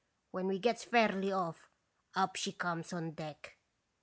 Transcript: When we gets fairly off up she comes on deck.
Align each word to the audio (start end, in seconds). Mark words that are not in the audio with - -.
When 0.31 0.47
we 0.47 0.57
gets 0.57 0.83
fairly 0.83 1.31
off 1.31 1.69
up 2.15 2.35
she 2.35 2.53
comes 2.53 2.91
on 2.91 3.11
deck. 3.11 3.59